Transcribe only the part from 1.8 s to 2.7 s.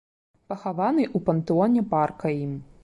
парка ім.